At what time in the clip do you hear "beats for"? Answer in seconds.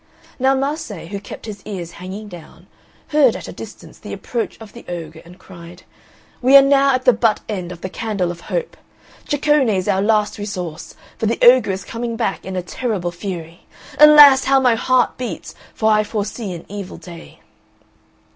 15.19-15.91